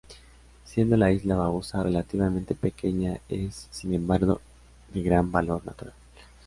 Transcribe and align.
Siendo 0.65 0.97
la 0.97 1.11
isla 1.11 1.35
Bauzá 1.35 1.83
relativamente 1.83 2.55
pequeña, 2.55 3.19
es, 3.29 3.67
sin 3.69 3.93
embargo, 3.93 4.41
de 4.91 5.03
gran 5.03 5.31
valor 5.31 5.63
natural. 5.63 5.93